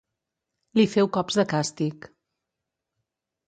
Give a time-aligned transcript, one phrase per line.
[0.79, 2.11] Li feu cops de càstig.